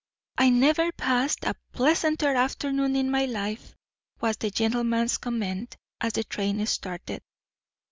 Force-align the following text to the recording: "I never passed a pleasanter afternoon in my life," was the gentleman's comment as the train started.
"I 0.39 0.49
never 0.49 0.91
passed 0.93 1.43
a 1.43 1.53
pleasanter 1.73 2.33
afternoon 2.33 2.95
in 2.95 3.11
my 3.11 3.25
life," 3.25 3.75
was 4.19 4.35
the 4.37 4.49
gentleman's 4.49 5.19
comment 5.19 5.77
as 6.01 6.13
the 6.13 6.23
train 6.23 6.65
started. 6.65 7.21